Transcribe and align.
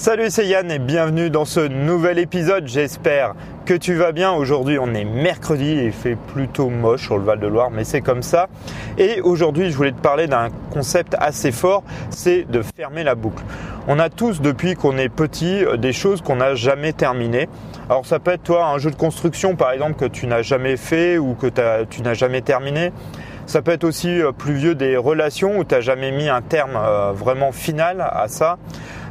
Salut, 0.00 0.30
c'est 0.30 0.46
Yann 0.46 0.70
et 0.70 0.78
bienvenue 0.78 1.28
dans 1.28 1.44
ce 1.44 1.60
nouvel 1.60 2.18
épisode. 2.18 2.66
J'espère 2.66 3.34
que 3.66 3.74
tu 3.74 3.96
vas 3.96 4.12
bien. 4.12 4.32
Aujourd'hui, 4.32 4.78
on 4.80 4.94
est 4.94 5.04
mercredi 5.04 5.68
et 5.68 5.84
il 5.84 5.92
fait 5.92 6.16
plutôt 6.16 6.70
moche 6.70 7.04
sur 7.04 7.18
le 7.18 7.24
Val 7.24 7.38
de 7.38 7.46
Loire, 7.46 7.70
mais 7.70 7.84
c'est 7.84 8.00
comme 8.00 8.22
ça. 8.22 8.48
Et 8.96 9.20
aujourd'hui, 9.20 9.70
je 9.70 9.76
voulais 9.76 9.92
te 9.92 10.00
parler 10.00 10.26
d'un 10.26 10.48
concept 10.70 11.14
assez 11.20 11.52
fort, 11.52 11.82
c'est 12.08 12.44
de 12.50 12.62
fermer 12.62 13.04
la 13.04 13.14
boucle. 13.14 13.44
On 13.88 13.98
a 13.98 14.08
tous, 14.08 14.40
depuis 14.40 14.74
qu'on 14.74 14.96
est 14.96 15.10
petit, 15.10 15.64
des 15.76 15.92
choses 15.92 16.22
qu'on 16.22 16.36
n'a 16.36 16.54
jamais 16.54 16.94
terminées. 16.94 17.50
Alors 17.90 18.06
ça 18.06 18.18
peut 18.20 18.30
être 18.30 18.44
toi 18.44 18.68
un 18.68 18.78
jeu 18.78 18.90
de 18.90 18.96
construction 18.96 19.54
par 19.54 19.70
exemple 19.70 19.96
que 19.96 20.06
tu 20.06 20.26
n'as 20.26 20.40
jamais 20.40 20.78
fait 20.78 21.18
ou 21.18 21.34
que 21.34 21.48
tu 21.90 22.00
n'as 22.00 22.14
jamais 22.14 22.40
terminé. 22.40 22.90
Ça 23.50 23.62
peut 23.62 23.72
être 23.72 23.82
aussi 23.82 24.22
euh, 24.22 24.30
plus 24.30 24.54
vieux 24.54 24.76
des 24.76 24.96
relations 24.96 25.58
où 25.58 25.64
tu 25.64 25.74
n'as 25.74 25.80
jamais 25.80 26.12
mis 26.12 26.28
un 26.28 26.40
terme 26.40 26.76
euh, 26.76 27.10
vraiment 27.10 27.50
final 27.50 28.00
à 28.00 28.28
ça. 28.28 28.58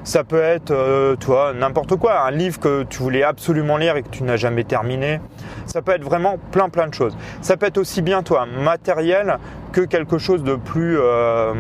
Ça 0.04 0.24
peut 0.24 0.42
être, 0.42 0.72
euh, 0.72 1.16
toi, 1.16 1.54
n'importe 1.54 1.96
quoi, 1.98 2.22
un 2.26 2.32
livre 2.32 2.60
que 2.60 2.84
tu 2.84 3.00
voulais 3.00 3.24
absolument 3.24 3.78
lire 3.78 3.96
et 3.96 4.04
que 4.04 4.10
tu 4.10 4.24
n'as 4.24 4.38
jamais 4.38 4.64
terminé. 4.64 5.20
Ça 5.66 5.82
peut 5.82 5.92
être 5.92 6.04
vraiment 6.04 6.38
plein 6.52 6.70
plein 6.70 6.88
de 6.88 6.94
choses. 6.94 7.16
Ça 7.42 7.58
peut 7.58 7.68
être 7.68 7.78
aussi 7.78 8.02
bien, 8.02 8.24
toi, 8.24 8.46
matériel 8.46 9.38
que 9.72 9.82
quelque 9.82 10.18
chose 10.18 10.44
de 10.44 10.56
plus 10.56 10.98
euh, 11.00 11.54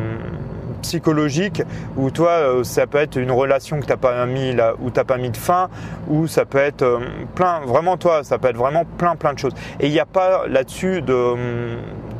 psychologique 0.81 1.61
ou 1.97 2.09
toi 2.09 2.29
euh, 2.29 2.63
ça 2.63 2.87
peut 2.87 2.97
être 2.97 3.17
une 3.17 3.31
relation 3.31 3.79
que 3.79 3.85
t'as 3.85 3.97
pas 3.97 4.25
mis 4.25 4.53
là 4.53 4.73
où 4.79 4.89
t'as 4.89 5.03
pas 5.03 5.17
mis 5.17 5.29
de 5.29 5.37
fin 5.37 5.69
ou 6.07 6.27
ça 6.27 6.45
peut 6.45 6.57
être 6.57 6.99
plein 7.35 7.59
vraiment 7.65 7.97
toi 7.97 8.23
ça 8.23 8.37
peut 8.37 8.47
être 8.47 8.57
vraiment 8.57 8.85
plein 8.97 9.15
plein 9.15 9.33
de 9.33 9.39
choses 9.39 9.53
et 9.79 9.87
il 9.87 9.91
n'y 9.91 9.99
a 9.99 10.05
pas 10.05 10.47
là-dessus 10.47 11.01
de 11.01 11.35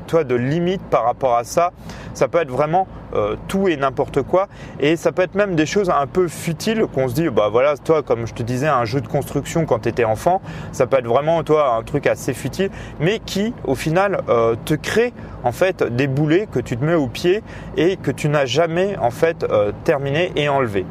toi 0.10 0.24
de 0.24 0.36
limite 0.36 0.82
par 0.90 1.06
rapport 1.06 1.38
à 1.38 1.44
ça 1.44 1.72
ça 2.20 2.28
peut 2.28 2.40
être 2.40 2.52
vraiment 2.52 2.86
euh, 3.14 3.36
tout 3.48 3.70
et 3.70 3.78
n'importe 3.78 4.22
quoi. 4.22 4.48
Et 4.80 4.98
ça 4.98 5.12
peut 5.12 5.22
être 5.22 5.36
même 5.36 5.56
des 5.56 5.66
choses 5.66 5.90
un 5.90 6.06
peu 6.06 6.28
futiles 6.28 6.86
qu'on 6.94 7.08
se 7.08 7.14
dit, 7.14 7.30
bah 7.30 7.48
voilà, 7.50 7.78
toi, 7.78 8.04
comme 8.04 8.28
je 8.28 8.34
te 8.34 8.44
disais, 8.44 8.68
un 8.68 8.84
jeu 8.86 9.00
de 9.00 9.08
construction 9.08 9.66
quand 9.66 9.80
tu 9.80 9.90
étais 9.90 10.04
enfant, 10.04 10.42
ça 10.74 10.86
peut 10.86 10.98
être 10.98 11.08
vraiment, 11.08 11.42
toi, 11.44 11.76
un 11.76 11.84
truc 11.84 12.08
assez 12.08 12.34
futile, 12.34 12.70
mais 13.00 13.20
qui, 13.26 13.54
au 13.64 13.76
final, 13.76 14.22
euh, 14.28 14.56
te 14.66 14.74
crée, 14.74 15.14
en 15.44 15.54
fait, 15.54 15.84
des 15.84 16.08
boulets 16.08 16.48
que 16.52 16.60
tu 16.60 16.76
te 16.76 16.84
mets 16.84 16.96
au 16.96 17.08
pied 17.08 17.42
et 17.78 17.96
que 17.96 18.12
tu 18.12 18.28
n'as 18.28 18.46
jamais, 18.46 18.98
en 18.98 19.12
fait, 19.12 19.46
euh, 19.46 19.72
terminé 19.86 20.34
et 20.36 20.50
enlevé. 20.50 20.86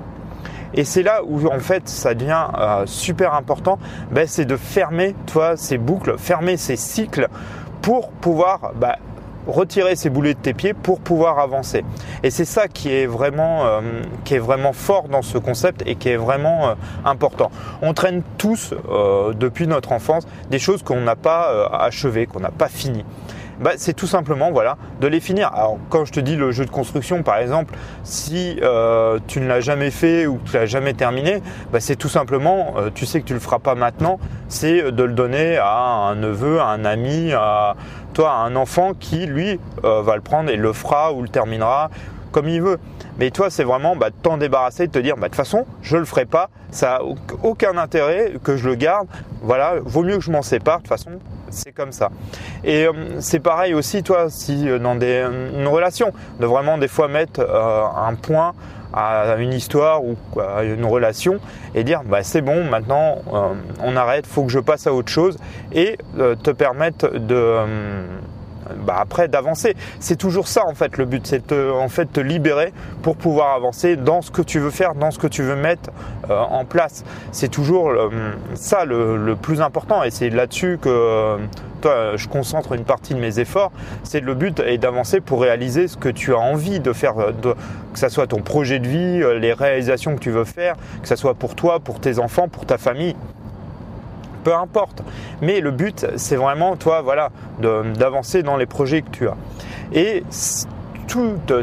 Et 0.74 0.84
c'est 0.84 1.02
là 1.02 1.22
où 1.24 1.46
en 1.46 1.60
fait 1.60 1.88
ça 1.88 2.12
devient 2.12 2.46
super 2.84 3.32
important, 3.32 3.78
ben, 4.10 4.26
c'est 4.28 4.44
de 4.44 4.56
fermer 4.56 5.14
toi 5.24 5.56
ces 5.56 5.78
boucles, 5.78 6.18
fermer 6.18 6.58
ces 6.58 6.76
cycles 6.76 7.28
pour 7.80 8.10
pouvoir 8.10 8.72
bah, 8.74 8.98
retirer 9.48 9.96
ces 9.96 10.10
boulets 10.10 10.34
de 10.34 10.38
tes 10.38 10.54
pieds 10.54 10.74
pour 10.74 11.00
pouvoir 11.00 11.38
avancer. 11.38 11.84
Et 12.22 12.30
c'est 12.30 12.44
ça 12.44 12.68
qui 12.68 12.92
est 12.92 13.06
vraiment, 13.06 13.66
euh, 13.66 13.80
qui 14.24 14.34
est 14.34 14.38
vraiment 14.38 14.72
fort 14.72 15.08
dans 15.08 15.22
ce 15.22 15.38
concept 15.38 15.82
et 15.86 15.96
qui 15.96 16.10
est 16.10 16.16
vraiment 16.16 16.68
euh, 16.68 16.74
important. 17.04 17.50
On 17.82 17.94
traîne 17.94 18.22
tous 18.36 18.74
euh, 18.90 19.32
depuis 19.32 19.66
notre 19.66 19.92
enfance 19.92 20.26
des 20.50 20.58
choses 20.58 20.82
qu'on 20.82 21.00
n'a 21.00 21.16
pas 21.16 21.66
achevées, 21.72 22.26
qu'on 22.26 22.40
n'a 22.40 22.50
pas 22.50 22.68
finies. 22.68 23.04
Bah, 23.60 23.72
c'est 23.76 23.94
tout 23.94 24.06
simplement 24.06 24.50
voilà 24.50 24.76
de 25.00 25.06
les 25.06 25.20
finir. 25.20 25.50
Alors 25.52 25.78
quand 25.88 26.04
je 26.04 26.12
te 26.12 26.20
dis 26.20 26.36
le 26.36 26.52
jeu 26.52 26.64
de 26.64 26.70
construction 26.70 27.22
par 27.22 27.38
exemple, 27.38 27.74
si 28.04 28.60
tu 29.26 29.40
ne 29.40 29.48
l'as 29.48 29.60
jamais 29.60 29.90
fait 29.90 30.26
ou 30.26 30.36
que 30.36 30.50
tu 30.50 30.56
l'as 30.56 30.66
jamais 30.66 30.94
terminé, 30.94 31.42
bah, 31.72 31.80
c'est 31.80 31.96
tout 31.96 32.08
simplement, 32.08 32.74
tu 32.94 33.06
sais 33.06 33.20
que 33.20 33.26
tu 33.26 33.34
le 33.34 33.40
feras 33.40 33.58
pas 33.58 33.74
maintenant, 33.74 34.18
c'est 34.48 34.92
de 34.92 35.02
le 35.02 35.12
donner 35.12 35.56
à 35.56 35.76
un 35.76 36.14
neveu, 36.14 36.60
à 36.60 36.66
un 36.66 36.84
ami, 36.84 37.32
à 37.32 37.74
toi 38.14 38.32
un 38.32 38.56
enfant 38.56 38.94
qui 38.98 39.26
lui 39.26 39.60
euh, 39.84 40.02
va 40.02 40.16
le 40.16 40.22
prendre 40.22 40.50
et 40.50 40.56
le 40.56 40.72
fera 40.72 41.12
ou 41.12 41.22
le 41.22 41.28
terminera 41.28 41.90
comme 42.32 42.48
il 42.48 42.62
veut. 42.62 42.78
Mais 43.18 43.30
toi, 43.30 43.50
c'est 43.50 43.64
vraiment 43.64 43.96
bah, 43.96 44.08
t'en 44.22 44.38
débarrasser, 44.38 44.86
de 44.86 44.92
te 44.92 44.98
dire, 44.98 45.16
bah, 45.16 45.22
de 45.22 45.26
toute 45.26 45.36
façon, 45.36 45.66
je 45.82 45.96
le 45.96 46.04
ferai 46.04 46.24
pas, 46.24 46.50
ça 46.70 46.96
a 46.96 47.02
aucun 47.42 47.76
intérêt 47.76 48.34
que 48.42 48.56
je 48.56 48.68
le 48.68 48.74
garde. 48.74 49.08
Voilà, 49.42 49.74
vaut 49.82 50.02
mieux 50.02 50.16
que 50.16 50.24
je 50.24 50.30
m'en 50.30 50.42
sépare. 50.42 50.78
De 50.78 50.82
toute 50.82 50.88
façon, 50.88 51.12
c'est 51.50 51.72
comme 51.72 51.92
ça. 51.92 52.10
Et 52.64 52.86
euh, 52.86 52.92
c'est 53.20 53.40
pareil 53.40 53.74
aussi, 53.74 54.02
toi, 54.02 54.28
si 54.30 54.68
euh, 54.68 54.78
dans 54.78 54.94
des, 54.94 55.24
une 55.56 55.66
relation, 55.66 56.12
de 56.40 56.46
vraiment 56.46 56.78
des 56.78 56.88
fois 56.88 57.08
mettre 57.08 57.40
un 57.40 58.14
point 58.14 58.54
à 58.92 59.36
une 59.38 59.52
histoire 59.52 60.02
ou 60.04 60.16
à 60.40 60.64
une 60.64 60.84
relation 60.84 61.38
et 61.74 61.84
dire 61.84 62.02
bah 62.04 62.22
c'est 62.22 62.40
bon 62.40 62.64
maintenant 62.64 63.18
euh, 63.32 63.52
on 63.82 63.96
arrête 63.96 64.26
faut 64.26 64.44
que 64.44 64.50
je 64.50 64.58
passe 64.58 64.86
à 64.86 64.94
autre 64.94 65.10
chose 65.10 65.36
et 65.72 65.98
euh, 66.18 66.34
te 66.34 66.50
permettre 66.50 67.18
de 67.18 67.34
euh, 67.34 68.06
bah 68.76 68.96
après 68.98 69.28
d'avancer. 69.28 69.74
C'est 70.00 70.16
toujours 70.16 70.48
ça 70.48 70.64
en 70.66 70.74
fait 70.74 70.96
le 70.96 71.04
but, 71.04 71.26
c'est 71.26 71.52
en 71.52 71.88
fait 71.88 72.06
te 72.12 72.20
libérer 72.20 72.72
pour 73.02 73.16
pouvoir 73.16 73.54
avancer 73.54 73.96
dans 73.96 74.22
ce 74.22 74.30
que 74.30 74.42
tu 74.42 74.58
veux 74.58 74.70
faire, 74.70 74.94
dans 74.94 75.10
ce 75.10 75.18
que 75.18 75.26
tu 75.26 75.42
veux 75.42 75.56
mettre 75.56 75.90
en 76.28 76.64
place. 76.64 77.04
C'est 77.32 77.48
toujours 77.48 77.92
ça 78.54 78.84
le, 78.84 79.16
le, 79.16 79.36
plus 79.36 79.60
important 79.60 80.02
et 80.02 80.10
c'est 80.10 80.30
là-dessus 80.30 80.78
que 80.80 81.38
toi, 81.80 82.16
je 82.16 82.26
concentre 82.28 82.72
une 82.72 82.84
partie 82.84 83.14
de 83.14 83.20
mes 83.20 83.38
efforts, 83.38 83.70
c'est 84.02 84.20
le 84.20 84.34
but 84.34 84.60
est 84.60 84.78
d'avancer 84.78 85.20
pour 85.20 85.42
réaliser 85.42 85.88
ce 85.88 85.96
que 85.96 86.08
tu 86.08 86.34
as 86.34 86.38
envie 86.38 86.80
de 86.80 86.92
faire, 86.92 87.14
que 87.14 87.98
ce 87.98 88.08
soit 88.08 88.26
ton 88.26 88.40
projet 88.40 88.78
de 88.78 88.88
vie, 88.88 89.22
euh, 89.22 89.38
les 89.38 89.52
réalisations 89.52 90.14
que 90.14 90.20
tu 90.20 90.30
veux 90.30 90.44
faire, 90.44 90.74
que 91.02 91.08
ce 91.08 91.16
soit 91.16 91.34
pour 91.34 91.54
toi, 91.54 91.80
pour 91.80 92.00
tes 92.00 92.18
enfants, 92.18 92.48
pour 92.48 92.66
ta 92.66 92.78
famille. 92.78 93.14
Peu 94.48 94.54
importe. 94.54 95.02
Mais 95.42 95.60
le 95.60 95.70
but, 95.70 96.06
c'est 96.16 96.36
vraiment, 96.36 96.76
toi, 96.76 97.02
voilà, 97.02 97.28
d'avancer 97.60 98.42
dans 98.42 98.56
les 98.56 98.64
projets 98.64 99.02
que 99.02 99.10
tu 99.10 99.28
as. 99.28 99.36
Et 99.92 100.22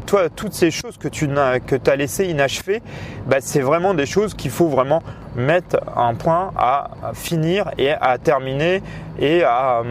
toi, 0.06 0.30
toutes 0.30 0.54
ces 0.54 0.70
choses 0.70 1.00
que 1.00 1.08
tu 1.08 1.28
as, 1.36 1.60
que 1.60 1.78
as 1.90 1.96
laissées 1.96 2.26
inachevées, 2.26 2.84
bah, 3.26 3.38
c'est 3.40 3.62
vraiment 3.62 3.96
des 3.96 4.06
choses 4.06 4.36
qu'il 4.36 4.52
faut 4.52 4.68
vraiment 4.68 5.02
mettre 5.36 5.78
un 5.96 6.14
point 6.14 6.52
à 6.56 6.92
finir 7.14 7.72
et 7.80 7.90
à 7.90 8.20
terminer 8.20 8.84
et 9.20 9.44
à, 9.44 9.84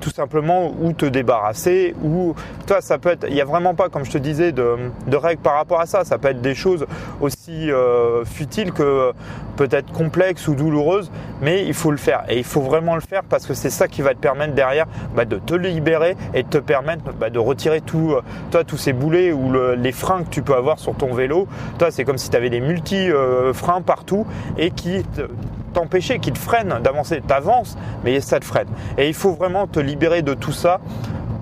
tout 0.00 0.10
simplement 0.10 0.72
ou 0.80 0.92
te 0.92 1.06
débarrasser 1.06 1.94
ou 2.02 2.34
toi 2.66 2.80
ça 2.80 2.98
peut 2.98 3.10
être 3.10 3.26
il 3.28 3.34
n'y 3.34 3.40
a 3.40 3.44
vraiment 3.44 3.74
pas 3.74 3.88
comme 3.88 4.04
je 4.04 4.10
te 4.10 4.18
disais 4.18 4.52
de, 4.52 4.76
règles 5.12 5.42
par 5.42 5.54
rapport 5.54 5.80
à 5.80 5.86
ça 5.86 6.04
ça 6.04 6.18
peut 6.18 6.28
être 6.28 6.42
des 6.42 6.54
choses 6.54 6.86
aussi 7.20 7.70
euh, 7.70 8.24
futiles 8.24 8.72
que 8.72 9.12
peut-être 9.66 9.92
complexes 9.92 10.48
ou 10.48 10.54
douloureuses 10.54 11.10
mais 11.40 11.64
il 11.64 11.74
faut 11.74 11.90
le 11.90 11.96
faire 11.96 12.24
et 12.28 12.38
il 12.38 12.44
faut 12.44 12.60
vraiment 12.60 12.94
le 12.94 13.00
faire 13.00 13.22
parce 13.22 13.46
que 13.46 13.54
c'est 13.54 13.70
ça 13.70 13.88
qui 13.88 14.02
va 14.02 14.14
te 14.14 14.18
permettre 14.18 14.54
derrière 14.54 14.86
bah, 15.14 15.24
de 15.24 15.36
te 15.36 15.54
libérer 15.54 16.16
et 16.34 16.42
de 16.42 16.48
te 16.48 16.58
permettre 16.58 17.12
bah, 17.12 17.30
de 17.30 17.38
retirer 17.38 17.80
tout 17.80 18.12
euh, 18.12 18.22
toi 18.50 18.64
tous 18.64 18.76
ces 18.76 18.92
boulets 18.92 19.32
ou 19.32 19.52
les 19.76 19.92
freins 19.92 20.24
que 20.24 20.30
tu 20.30 20.42
peux 20.42 20.54
avoir 20.54 20.78
sur 20.78 20.94
ton 20.94 21.14
vélo 21.14 21.46
toi 21.78 21.90
c'est 21.90 22.04
comme 22.04 22.18
si 22.18 22.30
tu 22.30 22.36
avais 22.36 22.50
des 22.50 22.60
multi 22.60 23.10
euh, 23.10 23.52
partout 23.86 24.26
et 24.58 24.70
qui 24.70 25.04
t'empêcher, 25.72 26.18
qui 26.18 26.32
te 26.32 26.38
freine 26.38 26.78
d'avancer. 26.82 27.22
T'avances, 27.26 27.76
mais 28.04 28.20
ça 28.20 28.38
te 28.38 28.44
freine. 28.44 28.68
Et 28.98 29.08
il 29.08 29.14
faut 29.14 29.32
vraiment 29.32 29.66
te 29.66 29.80
libérer 29.80 30.22
de 30.22 30.34
tout 30.34 30.52
ça 30.52 30.80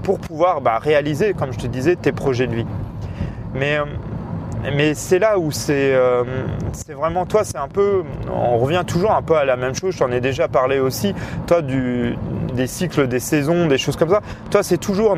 pour 0.02 0.18
pouvoir 0.18 0.60
bah, 0.60 0.78
réaliser, 0.78 1.34
comme 1.34 1.52
je 1.52 1.58
te 1.58 1.66
disais, 1.66 1.96
tes 1.96 2.12
projets 2.12 2.46
de 2.46 2.54
vie. 2.54 2.66
Mais, 3.54 3.78
euh, 3.78 3.84
mais 4.62 4.94
c'est 4.94 5.18
là 5.18 5.38
où 5.38 5.50
euh, 5.70 6.24
c'est 6.72 6.92
vraiment 6.92 7.26
toi, 7.26 7.44
c'est 7.44 7.56
un 7.56 7.68
peu, 7.68 8.02
on 8.30 8.58
revient 8.58 8.82
toujours 8.86 9.12
un 9.12 9.22
peu 9.22 9.34
à 9.34 9.44
la 9.44 9.56
même 9.56 9.74
chose. 9.74 9.94
Je 9.94 9.98
t'en 9.98 10.10
ai 10.12 10.20
déjà 10.20 10.48
parlé 10.48 10.78
aussi. 10.78 11.14
Toi, 11.46 11.62
du, 11.62 12.16
des 12.54 12.66
cycles, 12.66 13.08
des 13.08 13.20
saisons, 13.20 13.66
des 13.66 13.78
choses 13.78 13.96
comme 13.96 14.10
ça. 14.10 14.20
Toi, 14.50 14.62
c'est 14.62 14.78
toujours 14.78 15.16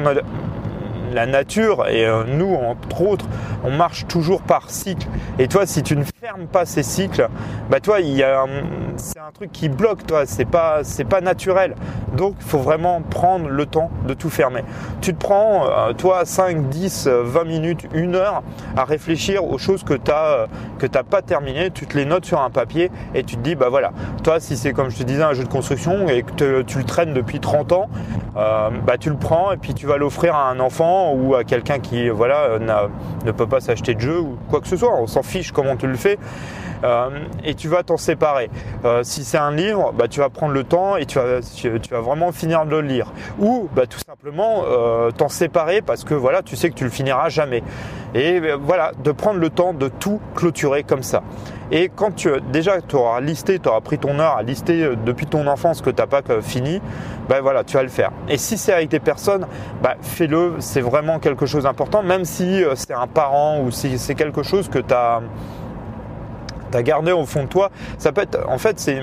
la 1.13 1.27
nature 1.27 1.87
et 1.89 2.07
euh, 2.07 2.25
nous 2.27 2.55
entre 2.55 3.03
autres, 3.03 3.27
on 3.65 3.71
marche 3.71 4.07
toujours 4.07 4.43
par 4.43 4.71
cycle. 4.71 5.07
Et 5.39 5.49
toi, 5.49 5.67
si 5.67 5.83
tu 5.83 5.97
ne 5.97 6.05
fermes 6.21 6.47
pas 6.47 6.65
ces 6.65 6.83
cycles, 6.83 7.29
bah 7.71 7.81
toi, 7.81 7.99
c'est 8.97 9.19
un 9.19 9.31
truc 9.33 9.53
qui 9.53 9.69
bloque, 9.69 10.07
toi. 10.07 10.25
C'est 10.27 10.45
pas 10.45 10.81
c'est 10.83 11.05
pas 11.05 11.21
naturel. 11.21 11.75
Donc, 12.17 12.35
il 12.41 12.47
faut 12.47 12.59
vraiment 12.59 13.01
prendre 13.01 13.49
le 13.49 13.67
temps 13.67 13.91
de 14.07 14.15
tout 14.15 14.31
fermer. 14.31 14.65
Tu 15.01 15.15
te 15.15 15.19
prends, 15.19 15.67
euh, 15.67 15.93
toi, 15.93 16.25
5, 16.25 16.69
10, 16.69 17.09
20 17.09 17.45
minutes, 17.45 17.87
une 17.95 18.15
heure 18.15 18.43
à 18.77 18.85
réfléchir 18.85 19.45
aux 19.45 19.59
choses 19.59 19.83
que 19.85 19.95
tu 19.95 20.11
as 20.11 20.47
que 20.79 20.87
t'as 20.87 21.03
pas 21.03 21.23
terminées. 21.23 21.71
Tu 21.71 21.87
te 21.87 21.97
les 21.97 22.05
notes 22.05 22.25
sur 22.25 22.41
un 22.41 22.51
papier 22.51 22.91
et 23.15 23.25
tu 23.25 23.37
te 23.37 23.41
dis, 23.41 23.55
bah 23.55 23.69
voilà. 23.69 23.93
Toi, 24.23 24.41
si 24.41 24.57
c'est 24.57 24.73
comme 24.73 24.91
je 24.91 24.99
te 24.99 25.03
disais 25.03 25.23
un 25.23 25.35
jeu 25.35 25.45
de 25.45 25.49
construction 25.49 26.09
et 26.09 26.23
que 26.23 26.63
tu 26.63 26.79
le 26.79 26.85
traînes 26.85 27.15
depuis 27.15 27.41
30 27.41 27.73
ans, 27.73 27.89
euh, 28.37 28.71
bah 28.87 28.97
tu 28.99 29.11
le 29.11 29.17
prends 29.17 29.53
et 29.53 29.57
puis 29.57 29.75
tu 29.75 29.87
vas 29.87 29.97
l'offrir 29.97 30.35
à 30.35 30.49
un 30.51 30.61
enfant 30.61 31.02
ou 31.11 31.35
à 31.35 31.45
quelqu'un 31.45 31.79
qui 31.81 32.09
voilà 32.09 32.59
ne 32.61 33.33
peut 33.33 33.47
pas 33.47 33.61
s'acheter 33.61 33.95
de 33.95 34.01
jeu 34.01 34.21
ou 34.21 34.39
quoi 34.49 34.61
que 34.61 34.69
ce 34.69 34.77
soit. 34.77 34.95
On 34.95 35.07
s'en 35.07 35.23
fiche 35.23 35.53
comment 35.53 35.77
tu 35.77 35.87
le 35.87 35.97
fais. 35.97 36.19
Euh, 36.85 37.11
et 37.45 37.55
tu 37.55 37.69
vas 37.69 37.83
t'en 37.83 37.97
séparer. 37.97 38.51
Euh, 38.85 39.03
si 39.03 39.25
c'est 39.25 39.39
un 39.39 39.53
livre, 39.53 39.93
bah, 39.93 40.09
tu 40.09 40.21
vas 40.21 40.31
prendre 40.31 40.53
le 40.53 40.65
temps 40.65 40.97
et 40.97 41.07
tu 41.07 41.19
vas, 41.19 42.01
vraiment 42.01 42.33
finir 42.33 42.65
de 42.67 42.71
le 42.71 42.81
lire. 42.81 43.13
Ou 43.39 43.69
bah, 43.75 43.87
tout 43.87 44.01
simplement 44.05 44.65
euh, 44.67 45.11
t'en 45.11 45.29
séparer 45.29 45.81
parce 45.81 46.05
que 46.05 46.15
voilà, 46.15 46.43
tu 46.43 46.57
sais 46.57 46.71
que 46.71 46.75
tu 46.75 46.85
le 46.85 46.91
finiras 46.91 47.29
jamais. 47.29 47.63
Et 48.15 48.41
voilà, 48.61 48.93
de 49.03 49.13
prendre 49.13 49.39
le 49.39 49.51
temps 49.51 49.73
de 49.73 49.89
tout 49.89 50.21
clôturer 50.35 50.83
comme 50.83 51.03
ça. 51.03 51.23
Et 51.73 51.89
quand 51.89 52.15
tu 52.15 52.31
déjà 52.53 52.81
tu 52.83 52.97
auras 52.97 53.21
listé, 53.21 53.59
tu 53.59 53.69
auras 53.69 53.81
pris 53.81 53.99
ton 53.99 54.19
heure 54.19 54.37
à 54.37 54.43
lister 54.43 54.91
depuis 55.07 55.27
ton 55.27 55.47
enfance 55.47 55.79
ce 55.79 55.83
que 55.83 55.91
tu 55.91 55.97
n'as 55.97 56.07
pas 56.07 56.21
fini, 56.43 56.83
ben 57.31 57.41
voilà, 57.41 57.65
tu 57.65 57.79
vas 57.79 57.83
le 57.83 57.89
faire. 57.89 58.13
Et 58.29 58.37
si 58.37 58.59
c'est 58.59 58.75
avec 58.75 58.91
des 58.91 59.01
personnes, 59.01 59.47
bah, 59.83 59.95
fais-le, 60.03 60.57
c'est 60.59 60.83
vraiment 60.83 61.19
quelque 61.19 61.47
chose 61.47 61.63
d'important, 61.65 62.03
même 62.03 62.27
si 62.27 62.63
c'est 62.75 62.93
un 62.93 63.07
parent 63.07 63.61
ou 63.61 63.71
si 63.71 63.99
c'est 63.99 64.15
quelque 64.15 64.43
chose 64.43 64.69
que 64.69 64.81
tu 64.81 64.93
as 64.93 65.23
gardé 66.83 67.13
au 67.13 67.25
fond 67.25 67.45
de 67.45 67.49
toi. 67.49 67.71
Ça 67.97 68.13
peut 68.13 68.21
être, 68.21 68.47
en 68.49 68.59
fait, 68.59 68.79
c'est 68.79 69.03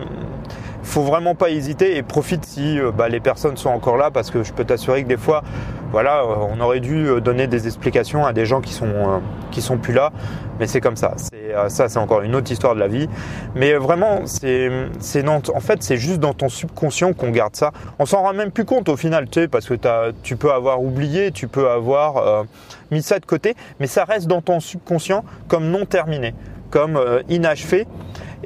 faut 0.90 1.04
vraiment 1.04 1.36
pas 1.36 1.50
hésiter 1.50 1.98
et 1.98 2.04
profite 2.04 2.46
si 2.46 2.80
euh, 2.80 2.92
bah, 2.92 3.10
les 3.10 3.20
personnes 3.20 3.58
sont 3.58 3.70
encore 3.70 3.98
là 3.98 4.12
parce 4.12 4.32
que 4.32 4.44
je 4.44 4.54
peux 4.54 4.64
t'assurer 4.64 5.04
que 5.04 5.08
des 5.08 5.18
fois, 5.18 5.44
voilà, 5.92 6.22
euh, 6.22 6.36
on 6.52 6.60
aurait 6.60 6.80
dû 6.80 7.08
euh, 7.08 7.20
donner 7.20 7.48
des 7.48 7.66
explications 7.66 8.26
à 8.26 8.34
des 8.34 8.46
gens 8.46 8.62
qui 8.62 8.74
sont 8.74 9.22
qui 9.52 9.62
sont 9.62 9.78
plus 9.78 9.94
là, 9.94 10.12
mais 10.60 10.68
c'est 10.68 10.82
comme 10.82 10.96
ça. 10.96 11.14
C'est 11.18 11.54
ça, 11.70 11.90
c'est 11.90 11.98
encore 11.98 12.22
une 12.22 12.36
autre 12.36 12.52
histoire 12.52 12.76
de 12.76 12.80
la 12.80 12.88
vie. 12.88 13.10
Mais 13.56 13.74
vraiment, 13.74 14.22
c'est 14.26 14.70
c'est 15.00 15.28
en 15.28 15.60
fait 15.60 15.82
c'est 15.82 15.98
juste 15.98 16.20
dans 16.20 16.34
ton 16.34 16.50
subconscient 16.50 17.14
qu'on 17.14 17.32
garde 17.32 17.56
ça. 17.56 17.72
On 17.98 18.06
s'en 18.06 18.22
rend 18.22 18.34
même 18.34 18.52
plus 18.52 18.66
compte 18.66 18.88
au 18.90 18.98
final, 18.98 19.28
tu 19.30 19.42
sais, 19.42 19.48
parce 19.48 19.68
que 19.68 19.76
tu 20.22 20.36
peux 20.36 20.52
avoir 20.52 20.82
oublié, 20.82 21.32
tu 21.32 21.48
peux 21.48 21.70
avoir 21.70 22.46
mis 22.92 23.02
ça 23.02 23.20
de 23.20 23.26
côté, 23.26 23.56
mais 23.80 23.88
ça 23.88 24.04
reste 24.04 24.28
dans 24.28 24.42
ton 24.42 24.60
subconscient 24.60 25.24
comme 25.48 25.70
non 25.70 25.86
terminé, 25.86 26.36
comme 26.70 27.00
inachevé. 27.30 27.88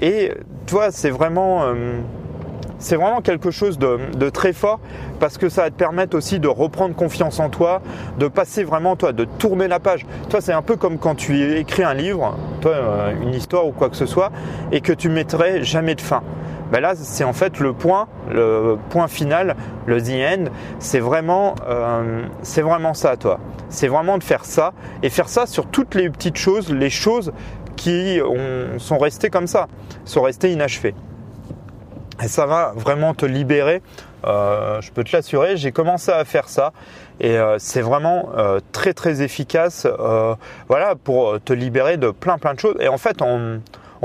Et 0.01 0.31
tu 0.65 0.75
vois, 0.75 0.91
c'est 0.91 1.09
vraiment 1.09 1.65
c'est 2.83 2.97
vraiment 2.97 3.21
quelque 3.21 3.49
chose 3.49 3.79
de, 3.79 4.29
très 4.29 4.53
fort 4.53 4.79
parce 5.19 5.37
que 5.37 5.47
ça 5.47 5.63
va 5.63 5.69
te 5.69 5.75
permettre 5.75 6.17
aussi 6.17 6.39
de 6.39 6.49
reprendre 6.49 6.95
confiance 6.95 7.39
en 7.39 7.49
toi, 7.49 7.81
de 8.19 8.27
passer 8.27 8.63
vraiment 8.63 8.95
toi, 8.95 9.13
de 9.13 9.23
tourner 9.23 9.67
la 9.67 9.79
page. 9.79 10.05
Toi, 10.29 10.41
c'est 10.41 10.51
un 10.51 10.61
peu 10.61 10.75
comme 10.75 10.97
quand 10.97 11.15
tu 11.15 11.57
écris 11.57 11.83
un 11.83 11.93
livre, 11.93 12.37
toi, 12.61 12.71
euh, 12.71 13.13
une 13.21 13.33
histoire 13.33 13.65
ou 13.65 13.71
quoi 13.71 13.89
que 13.89 13.95
ce 13.95 14.05
soit, 14.05 14.31
et 14.71 14.81
que 14.81 14.91
tu 14.91 15.07
mettrais 15.07 15.63
jamais 15.63 15.95
de 15.95 16.01
fin. 16.01 16.23
Ben 16.71 16.81
là, 16.81 16.93
c'est 16.95 17.23
en 17.23 17.33
fait 17.33 17.59
le 17.59 17.71
point, 17.71 18.07
le 18.29 18.77
point 18.89 19.07
final, 19.07 19.55
le 19.85 20.01
the 20.01 20.09
end. 20.09 20.45
C'est 20.79 20.99
vraiment, 20.99 21.55
euh, 21.67 22.23
c'est 22.41 22.63
vraiment 22.63 22.93
ça, 22.93 23.15
toi. 23.15 23.39
C'est 23.69 23.87
vraiment 23.87 24.17
de 24.17 24.23
faire 24.23 24.43
ça 24.43 24.73
et 25.03 25.09
faire 25.09 25.29
ça 25.29 25.45
sur 25.45 25.67
toutes 25.67 25.95
les 25.95 26.09
petites 26.09 26.37
choses, 26.37 26.69
les 26.73 26.89
choses 26.89 27.31
qui 27.75 28.19
sont 28.77 28.97
restées 28.97 29.29
comme 29.29 29.47
ça, 29.47 29.67
sont 30.05 30.21
restées 30.21 30.51
inachevées. 30.51 30.93
Et 32.21 32.27
ça 32.27 32.45
va 32.45 32.73
vraiment 32.75 33.13
te 33.13 33.25
libérer. 33.25 33.81
Euh, 34.25 34.79
je 34.81 34.91
peux 34.91 35.03
te 35.03 35.15
l'assurer, 35.15 35.57
j'ai 35.57 35.71
commencé 35.71 36.11
à 36.11 36.23
faire 36.23 36.47
ça 36.47 36.71
et 37.19 37.37
euh, 37.37 37.57
c'est 37.59 37.81
vraiment 37.81 38.29
euh, 38.37 38.59
très 38.71 38.93
très 38.93 39.21
efficace 39.21 39.85
voilà, 40.69 40.95
pour 40.95 41.41
te 41.41 41.51
libérer 41.51 41.97
de 41.97 42.11
plein 42.11 42.37
plein 42.37 42.53
de 42.53 42.59
choses. 42.59 42.75
Et 42.79 42.87
en 42.87 42.97
fait, 42.97 43.21
on, 43.21 43.61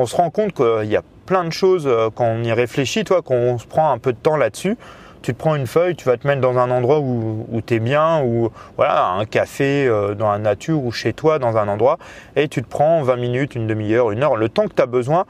se 0.07 0.17
rend 0.17 0.31
compte 0.31 0.53
qu'il 0.53 0.89
y 0.89 0.97
a 0.97 1.03
plein 1.27 1.45
de 1.45 1.53
choses 1.53 1.89
quand 2.15 2.25
on 2.25 2.43
y 2.43 2.53
réfléchit, 2.53 3.05
toi, 3.05 3.21
quand 3.23 3.35
on 3.35 3.59
se 3.59 3.67
prend 3.67 3.91
un 3.93 3.99
peu 3.99 4.13
de 4.13 4.19
temps 4.19 4.37
là-dessus. 4.37 4.77
Tu 5.21 5.35
te 5.35 5.39
prends 5.39 5.57
une 5.57 5.67
feuille, 5.67 5.97
tu 5.97 6.05
vas 6.05 6.17
te 6.17 6.25
mettre 6.29 6.41
dans 6.41 6.57
un 6.59 6.71
endroit 6.71 7.01
où, 7.01 7.45
où 7.51 7.61
tu 7.61 7.75
es 7.75 7.81
bien, 7.81 8.23
ou 8.23 8.51
voilà, 8.77 9.09
un 9.09 9.25
café 9.25 9.89
dans 10.17 10.31
la 10.31 10.39
nature 10.39 10.83
ou 10.83 10.93
chez 10.93 11.13
toi 11.13 11.41
dans 11.41 11.57
un 11.57 11.67
endroit, 11.67 11.99
et 12.37 12.47
tu 12.47 12.63
te 12.63 12.69
prends 12.69 13.03
20 13.03 13.17
minutes, 13.17 13.55
une 13.57 13.67
demi-heure, 13.67 14.13
une 14.13 14.23
heure, 14.23 14.37
le 14.37 14.49
temps 14.49 14.69
que 14.69 14.75
tu 14.75 14.83
as 14.83 14.87
besoin 14.87 15.27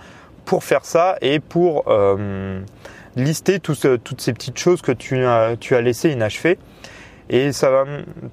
pour 0.48 0.64
faire 0.64 0.86
ça 0.86 1.16
et 1.20 1.40
pour 1.40 1.84
euh, 1.88 2.60
lister 3.16 3.60
toutes 3.60 4.20
ces 4.20 4.32
petites 4.32 4.58
choses 4.58 4.80
que 4.80 4.92
tu 4.92 5.22
as, 5.26 5.56
tu 5.60 5.74
as 5.76 5.82
laissées 5.82 6.10
inachevées. 6.10 6.58
Et 7.28 7.52
ça 7.52 7.68
va, 7.68 7.84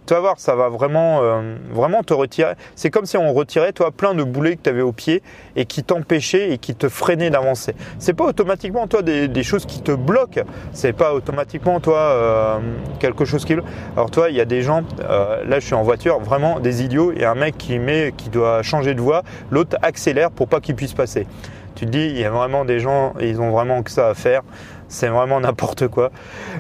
tu 0.05 0.13
vas 0.13 0.21
voir, 0.21 0.39
ça 0.39 0.55
va 0.55 0.69
vraiment, 0.69 1.19
euh, 1.21 1.57
vraiment 1.69 2.03
te 2.03 2.13
retirer. 2.13 2.53
C'est 2.75 2.89
comme 2.89 3.05
si 3.05 3.17
on 3.17 3.33
retirait, 3.33 3.73
toi, 3.73 3.91
plein 3.91 4.13
de 4.13 4.23
boulets 4.23 4.55
que 4.55 4.61
tu 4.61 4.69
avais 4.69 4.81
au 4.81 4.93
pied 4.93 5.21
et 5.57 5.65
qui 5.65 5.83
t'empêchaient 5.83 6.51
et 6.51 6.57
qui 6.57 6.73
te 6.73 6.87
freinaient 6.87 7.29
d'avancer. 7.29 7.75
C'est 7.99 8.13
pas 8.13 8.23
automatiquement, 8.23 8.87
toi, 8.87 9.01
des, 9.01 9.43
choses 9.43 9.65
qui 9.65 9.81
te 9.81 9.91
bloquent. 9.91 10.43
C'est 10.71 10.93
pas 10.93 11.13
automatiquement, 11.13 11.81
toi, 11.81 11.97
euh, 11.97 12.59
quelque 13.01 13.25
chose 13.25 13.43
qui. 13.43 13.57
Alors, 13.97 14.09
toi, 14.09 14.29
il 14.29 14.37
y 14.37 14.41
a 14.41 14.45
des 14.45 14.61
gens, 14.61 14.83
là, 14.99 15.59
je 15.59 15.65
suis 15.65 15.75
en 15.75 15.83
voiture, 15.83 16.21
vraiment 16.21 16.61
des 16.61 16.81
idiots. 16.81 17.11
Il 17.11 17.19
y 17.19 17.25
a 17.25 17.31
un 17.31 17.35
mec 17.35 17.57
qui 17.57 17.77
met, 17.77 18.13
qui 18.15 18.29
doit 18.29 18.63
changer 18.63 18.93
de 18.93 19.01
voie, 19.01 19.23
l'autre 19.51 19.75
accélère 19.81 20.31
pour 20.31 20.47
pas 20.47 20.61
qu'il 20.61 20.75
puisse 20.75 20.93
passer. 20.93 21.27
Tu 21.75 21.85
te 21.85 21.91
dis, 21.91 22.05
il 22.05 22.17
y 22.17 22.23
a 22.23 22.29
vraiment 22.29 22.63
des 22.63 22.79
gens, 22.79 23.13
ils 23.19 23.41
ont 23.41 23.51
vraiment 23.51 23.83
que 23.83 23.91
ça 23.91 24.07
à 24.07 24.13
faire. 24.13 24.41
C'est 24.87 25.09
vraiment 25.09 25.41
n'importe 25.41 25.87
quoi. 25.89 26.11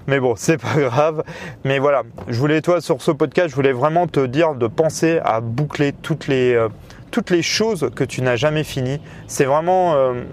Mais 0.07 0.19
bon, 0.19 0.33
c'est 0.35 0.57
pas 0.57 0.75
grave. 0.77 1.23
Mais 1.63 1.79
voilà, 1.79 2.03
je 2.27 2.37
voulais, 2.37 2.61
toi, 2.61 2.81
sur 2.81 3.01
ce 3.01 3.11
podcast, 3.11 3.49
je 3.49 3.55
voulais 3.55 3.71
vraiment 3.71 4.07
te 4.07 4.25
dire 4.25 4.55
de 4.55 4.67
penser 4.67 5.19
à 5.23 5.39
boucler 5.39 5.93
toutes 5.93 6.27
les, 6.27 6.53
euh, 6.53 6.69
choses 7.41 7.89
que 7.95 8.03
tu 8.03 8.21
n'as 8.21 8.35
jamais 8.35 8.65
finies. 8.65 8.99
C'est 9.27 9.45
vraiment, 9.45 9.93
euh, 9.95 10.23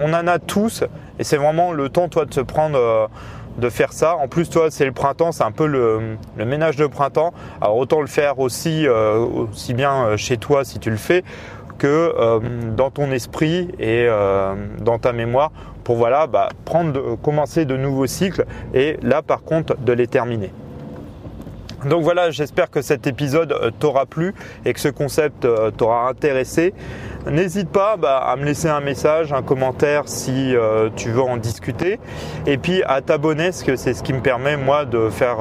on 0.00 0.12
en 0.14 0.26
a 0.26 0.40
tous, 0.40 0.82
et 1.20 1.24
c'est 1.24 1.36
vraiment 1.36 1.72
le 1.72 1.88
temps, 1.88 2.08
toi, 2.08 2.24
de 2.24 2.34
se 2.34 2.40
prendre. 2.40 2.78
Euh, 2.78 3.06
de 3.58 3.70
faire 3.70 3.92
ça. 3.92 4.14
En 4.14 4.28
plus, 4.28 4.48
toi, 4.48 4.70
c'est 4.70 4.84
le 4.84 4.92
printemps, 4.92 5.32
c'est 5.32 5.42
un 5.42 5.50
peu 5.50 5.66
le, 5.66 6.16
le, 6.36 6.44
ménage 6.44 6.76
de 6.76 6.86
printemps. 6.86 7.34
Alors 7.60 7.76
autant 7.76 8.00
le 8.00 8.06
faire 8.06 8.38
aussi, 8.38 8.86
aussi 8.86 9.74
bien 9.74 10.16
chez 10.16 10.36
toi 10.36 10.64
si 10.64 10.78
tu 10.78 10.90
le 10.90 10.96
fais, 10.96 11.24
que 11.78 11.86
euh, 11.86 12.40
dans 12.76 12.90
ton 12.90 13.10
esprit 13.12 13.68
et 13.78 14.06
euh, 14.08 14.54
dans 14.80 14.98
ta 14.98 15.12
mémoire 15.12 15.52
pour 15.84 15.96
voilà, 15.96 16.26
bah, 16.26 16.50
prendre, 16.64 17.16
commencer 17.16 17.64
de 17.64 17.76
nouveaux 17.76 18.06
cycles 18.06 18.44
et 18.74 18.98
là 19.02 19.22
par 19.22 19.42
contre 19.42 19.76
de 19.78 19.92
les 19.92 20.06
terminer. 20.06 20.50
Donc 21.86 22.02
voilà, 22.02 22.30
j'espère 22.30 22.70
que 22.70 22.82
cet 22.82 23.06
épisode 23.06 23.52
euh, 23.52 23.70
t'aura 23.70 24.04
plu 24.04 24.34
et 24.64 24.72
que 24.72 24.80
ce 24.80 24.88
concept 24.88 25.44
euh, 25.44 25.70
t'aura 25.70 26.08
intéressé. 26.08 26.74
N'hésite 27.30 27.68
pas 27.68 27.96
bah, 27.96 28.18
à 28.18 28.34
me 28.36 28.44
laisser 28.44 28.68
un 28.68 28.80
message, 28.80 29.32
un 29.32 29.42
commentaire 29.42 30.04
si 30.06 30.56
euh, 30.56 30.88
tu 30.96 31.10
veux 31.10 31.22
en 31.22 31.36
discuter. 31.36 32.00
Et 32.46 32.58
puis 32.58 32.82
à 32.84 33.00
t'abonner, 33.00 33.44
parce 33.44 33.62
que 33.62 33.76
c'est 33.76 33.94
ce 33.94 34.02
qui 34.02 34.12
me 34.12 34.20
permet 34.20 34.56
moi 34.56 34.86
de 34.86 35.08
faire, 35.10 35.38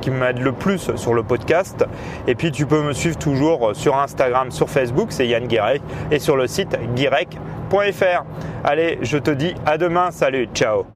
qui 0.00 0.10
m'aide 0.10 0.38
le 0.38 0.52
plus 0.52 0.94
sur 0.94 1.14
le 1.14 1.22
podcast. 1.22 1.84
Et 2.26 2.34
puis 2.34 2.52
tu 2.52 2.66
peux 2.66 2.82
me 2.82 2.92
suivre 2.92 3.18
toujours 3.18 3.70
sur 3.74 3.98
Instagram, 3.98 4.50
sur 4.50 4.68
Facebook, 4.68 5.08
c'est 5.10 5.26
Yann 5.26 5.46
Guirec, 5.46 5.82
et 6.10 6.18
sur 6.18 6.36
le 6.36 6.46
site 6.46 6.78
guirec.fr. 6.94 8.24
Allez, 8.64 8.98
je 9.02 9.18
te 9.18 9.30
dis 9.30 9.54
à 9.66 9.78
demain, 9.78 10.10
salut, 10.10 10.48
ciao 10.54 10.84